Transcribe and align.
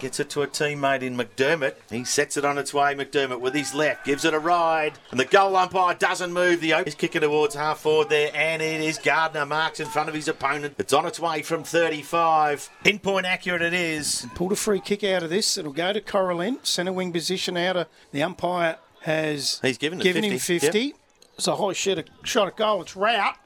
Gets 0.00 0.20
it 0.20 0.30
to 0.30 0.42
a 0.42 0.46
teammate 0.46 1.02
in 1.02 1.16
McDermott. 1.16 1.74
He 1.90 2.04
sets 2.04 2.36
it 2.36 2.44
on 2.44 2.56
its 2.58 2.72
way, 2.72 2.94
McDermott, 2.94 3.40
with 3.40 3.54
his 3.54 3.74
left. 3.74 4.04
Gives 4.04 4.24
it 4.24 4.32
a 4.32 4.38
ride. 4.38 4.98
And 5.10 5.18
the 5.18 5.24
goal 5.24 5.56
umpire 5.56 5.94
doesn't 5.94 6.32
move. 6.32 6.60
The 6.60 6.74
He's 6.84 6.94
kicking 6.94 7.22
towards 7.22 7.54
half 7.54 7.80
forward 7.80 8.08
there. 8.08 8.30
And 8.34 8.62
it 8.62 8.80
is 8.80 8.98
Gardner. 8.98 9.44
Marks 9.44 9.80
in 9.80 9.86
front 9.86 10.08
of 10.08 10.14
his 10.14 10.28
opponent. 10.28 10.74
It's 10.78 10.92
on 10.92 11.06
its 11.06 11.18
way 11.18 11.42
from 11.42 11.64
35. 11.64 12.70
Pinpoint 12.84 13.26
accurate 13.26 13.62
it 13.62 13.74
is. 13.74 14.26
Pulled 14.34 14.52
a 14.52 14.56
free 14.56 14.80
kick 14.80 15.02
out 15.02 15.22
of 15.22 15.30
this. 15.30 15.58
It'll 15.58 15.72
go 15.72 15.92
to 15.92 16.00
Cora 16.00 16.36
Lynn. 16.36 16.58
Centre 16.62 16.92
wing 16.92 17.12
position 17.12 17.56
out 17.56 17.76
of 17.76 17.86
the 18.12 18.22
umpire 18.22 18.78
has 19.02 19.58
He's 19.62 19.78
given, 19.78 19.98
given 19.98 20.22
50. 20.22 20.34
him 20.34 20.60
50. 20.60 20.80
Yep. 20.80 20.94
It's 21.36 21.46
a 21.46 21.56
high 21.56 21.72
shot, 21.72 22.04
shot 22.24 22.48
at 22.48 22.56
goal. 22.56 22.82
It's 22.82 22.96
route. 22.96 23.36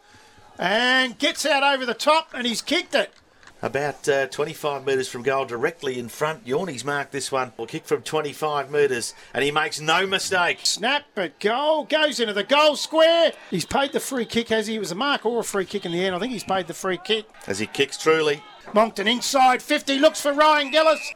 And 0.59 1.19
gets 1.19 1.47
out 1.47 1.63
over 1.63 1.87
the 1.87 1.95
top 1.95 2.31
and 2.35 2.47
he's 2.47 2.63
kicked 2.63 2.95
it. 2.95 3.11
About 3.63 4.09
uh, 4.09 4.27
25 4.27 4.85
metres 4.85 5.09
from 5.09 5.23
goal, 5.23 5.45
directly 5.45 5.97
in 5.97 6.09
front. 6.09 6.45
Yorney's 6.45 6.85
marked 6.85 7.13
this 7.13 7.31
one. 7.31 7.53
Will 7.57 7.67
kick 7.67 7.85
from 7.87 8.03
25 8.03 8.73
metres, 8.73 9.15
and 9.33 9.45
he 9.45 9.53
makes 9.53 9.81
no 9.81 10.05
mistake. 10.05 10.59
Snap, 10.65 11.05
but 11.15 11.39
goal 11.39 11.85
goes 11.85 12.19
into 12.19 12.33
the 12.35 12.43
goal 12.43 12.75
square. 12.75 13.33
He's 13.51 13.65
paid 13.65 13.93
the 13.93 14.01
free 14.01 14.25
kick, 14.25 14.49
has 14.49 14.67
he? 14.67 14.75
It 14.75 14.81
was 14.81 14.91
a 14.91 14.97
mark 14.97 15.25
or 15.25 15.39
a 15.41 15.45
free 15.45 15.65
kick 15.65 15.87
in 15.87 15.93
the 15.93 16.05
end. 16.05 16.15
I 16.17 16.19
think 16.19 16.33
he's 16.33 16.43
paid 16.43 16.67
the 16.67 16.75
free 16.75 16.99
kick. 17.05 17.27
As 17.47 17.61
he 17.61 17.67
kicks 17.69 17.97
truly, 17.97 18.43
Moncton 18.75 19.07
inside 19.07 19.63
50, 19.63 19.97
looks 20.01 20.21
for 20.21 20.33
Ryan 20.33 20.73
Gillis. 20.73 21.13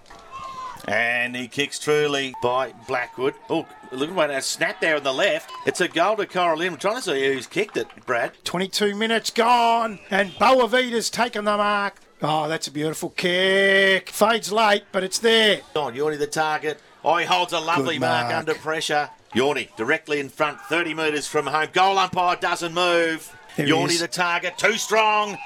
and 0.87 1.35
he 1.35 1.49
kicks 1.49 1.81
truly 1.81 2.33
by 2.45 2.73
Blackwood. 2.87 3.35
Oh, 3.51 3.67
look 3.91 4.17
at 4.17 4.29
that 4.29 4.45
snap 4.45 4.81
there 4.81 4.95
on 4.95 5.03
the 5.03 5.13
left. 5.13 5.51
It's 5.67 5.81
a 5.81 5.89
goal 5.89 6.15
to 6.17 6.27
Cora 6.27 6.57
Lynn. 6.57 6.75
I'm 6.75 6.79
trying 6.79 6.97
to 6.97 7.03
see 7.03 7.27
who's 7.27 7.49
kicked 7.49 7.77
it, 7.77 7.89
Brad. 8.07 8.35
22 8.45 8.95
minutes 8.95 9.31
gone, 9.31 9.99
and 10.11 10.31
Boavita's 10.35 11.11
taken 11.11 11.45
the 11.45 11.57
mark. 11.57 11.97
Oh, 12.23 12.49
that's 12.49 12.67
a 12.67 12.71
beautiful 12.71 13.11
kick. 13.11 14.09
Fades 14.11 14.51
late, 14.51 14.85
but 14.91 15.05
it's 15.05 15.19
there. 15.19 15.61
On 15.75 15.95
Yorney 15.95 16.19
the 16.19 16.27
target. 16.27 16.81
Oh, 17.05 17.17
he 17.19 17.27
holds 17.27 17.53
a 17.53 17.61
lovely 17.61 17.99
mark. 17.99 18.29
mark. 18.29 18.35
under 18.35 18.55
pressure. 18.55 19.11
Yorney 19.35 19.75
directly 19.77 20.19
in 20.19 20.31
front, 20.31 20.61
30 20.63 20.95
metres 20.95 21.27
from 21.27 21.47
home. 21.47 21.69
Goal 21.73 21.99
umpire 21.99 22.37
doesn't 22.37 22.73
move. 22.73 23.37
There 23.57 23.67
he 23.67 23.97
the 23.97 24.09
target, 24.09 24.59
too 24.59 24.75
strong, 24.75 25.39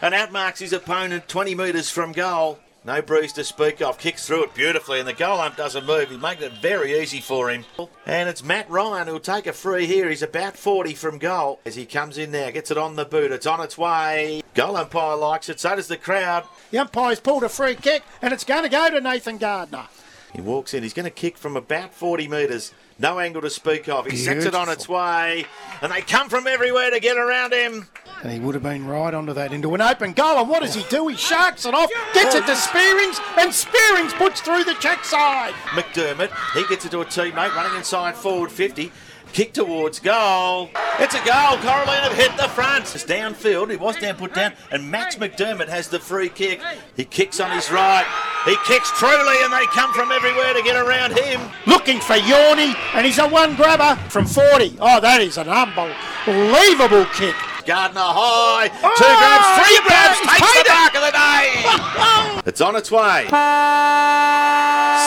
and 0.00 0.14
outmarks 0.14 0.60
his 0.60 0.72
opponent 0.72 1.28
20 1.28 1.54
metres 1.54 1.90
from 1.90 2.12
goal. 2.12 2.58
No 2.84 3.02
bruise 3.02 3.32
to 3.34 3.44
speak 3.44 3.82
of. 3.82 3.98
Kicks 3.98 4.26
through 4.26 4.44
it 4.44 4.54
beautifully, 4.54 4.98
and 4.98 5.08
the 5.08 5.12
goal 5.12 5.40
ump 5.40 5.56
doesn't 5.56 5.84
move. 5.84 6.10
He's 6.10 6.20
making 6.20 6.44
it 6.44 6.52
very 6.62 6.98
easy 6.98 7.20
for 7.20 7.50
him. 7.50 7.64
And 8.06 8.28
it's 8.28 8.42
Matt 8.42 8.70
Ryan 8.70 9.08
who'll 9.08 9.20
take 9.20 9.46
a 9.46 9.52
free 9.52 9.86
here. 9.86 10.08
He's 10.08 10.22
about 10.22 10.56
40 10.56 10.94
from 10.94 11.18
goal. 11.18 11.60
As 11.66 11.74
he 11.74 11.84
comes 11.84 12.16
in 12.16 12.30
now, 12.30 12.50
gets 12.50 12.70
it 12.70 12.78
on 12.78 12.96
the 12.96 13.04
boot. 13.04 13.32
It's 13.32 13.46
on 13.46 13.60
its 13.60 13.76
way. 13.76 14.42
Goal 14.54 14.76
umpire 14.76 15.16
likes 15.16 15.48
it. 15.48 15.60
So 15.60 15.76
does 15.76 15.88
the 15.88 15.96
crowd. 15.96 16.44
The 16.70 16.78
umpire's 16.78 17.20
pulled 17.20 17.42
a 17.42 17.48
free 17.48 17.74
kick, 17.74 18.04
and 18.22 18.32
it's 18.32 18.44
going 18.44 18.62
to 18.62 18.68
go 18.68 18.88
to 18.90 19.00
Nathan 19.00 19.38
Gardner. 19.38 19.88
He 20.32 20.40
walks 20.40 20.74
in. 20.74 20.82
He's 20.82 20.92
going 20.94 21.04
to 21.04 21.10
kick 21.10 21.38
from 21.38 21.56
about 21.56 21.92
40 21.94 22.28
metres. 22.28 22.72
No 22.98 23.18
angle 23.18 23.40
to 23.42 23.50
speak 23.50 23.88
of. 23.88 24.06
He 24.06 24.16
sets 24.16 24.44
it 24.44 24.54
on 24.54 24.68
its 24.68 24.88
way. 24.88 25.46
And 25.80 25.92
they 25.92 26.00
come 26.00 26.28
from 26.28 26.46
everywhere 26.46 26.90
to 26.90 27.00
get 27.00 27.16
around 27.16 27.52
him. 27.52 27.86
And 28.22 28.32
he 28.32 28.40
would 28.40 28.54
have 28.54 28.62
been 28.62 28.86
right 28.86 29.14
onto 29.14 29.32
that 29.34 29.52
into 29.52 29.74
an 29.74 29.80
open 29.80 30.12
goal. 30.12 30.38
And 30.38 30.48
what 30.48 30.62
does 30.62 30.74
he 30.74 30.82
do? 30.90 31.06
He 31.08 31.16
sharks 31.16 31.64
it 31.64 31.74
off, 31.74 31.88
gets 32.12 32.34
it 32.34 32.44
to 32.46 32.56
Spearings, 32.56 33.20
and 33.38 33.54
Spearings 33.54 34.12
puts 34.14 34.40
through 34.40 34.64
the 34.64 34.74
check 34.74 35.04
side. 35.04 35.52
McDermott, 35.68 36.30
he 36.54 36.66
gets 36.66 36.84
it 36.84 36.90
to 36.90 37.00
a 37.00 37.04
teammate 37.04 37.54
running 37.54 37.76
inside 37.76 38.16
forward 38.16 38.50
50. 38.50 38.90
Kick 39.32 39.52
towards 39.52 40.00
goal. 40.00 40.70
It's 40.98 41.14
a 41.14 41.18
goal. 41.18 41.58
Cora 41.58 41.84
Lynn 41.86 42.02
have 42.02 42.14
hit 42.14 42.36
the 42.36 42.48
front. 42.48 42.92
It's 42.94 43.04
downfield. 43.04 43.70
It 43.70 43.78
was 43.78 43.96
down, 43.96 44.16
put 44.16 44.34
down. 44.34 44.54
And 44.70 44.90
Max 44.90 45.16
McDermott 45.16 45.68
has 45.68 45.88
the 45.88 46.00
free 46.00 46.30
kick. 46.30 46.60
He 46.96 47.04
kicks 47.04 47.38
on 47.38 47.52
his 47.52 47.70
right. 47.70 48.06
He 48.44 48.56
kicks 48.64 48.90
truly, 48.98 49.36
and 49.42 49.52
they 49.52 49.66
come 49.74 49.92
from 49.92 50.10
everywhere 50.12 50.54
to 50.54 50.62
get 50.62 50.76
around 50.76 51.18
him. 51.18 51.40
Looking 51.66 52.00
for 52.00 52.14
Yorney, 52.14 52.74
and 52.94 53.04
he's 53.04 53.18
a 53.18 53.28
one 53.28 53.54
grabber 53.56 53.96
from 54.10 54.24
40. 54.26 54.76
Oh, 54.80 55.00
that 55.00 55.20
is 55.20 55.36
an 55.36 55.48
unbelievable 55.48 57.04
kick. 57.14 57.34
Gardner 57.66 58.00
high. 58.00 58.72
Oh, 58.80 58.88
Two 58.96 59.04
grabs, 59.04 59.48
three 59.60 59.76
grabs. 59.84 60.16
Takes 60.24 60.56
it. 60.56 60.64
the 60.64 60.72
mark 60.72 60.94
of 60.96 61.04
the 61.04 61.12
day. 61.12 62.40
it's 62.48 62.62
on 62.64 62.76
its 62.76 62.88
way. 62.90 63.28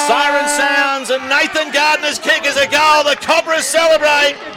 Siren 0.05 0.45
sounds, 0.45 1.09
and 1.09 1.25
Nathan 1.25 1.73
Gardner's 1.73 2.19
kick 2.19 2.45
is 2.45 2.57
a 2.57 2.69
goal. 2.69 3.01
The 3.09 3.17
Cobras 3.17 3.65
celebrate. 3.65 4.37